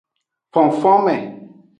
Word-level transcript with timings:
Fonfonme. 0.53 1.17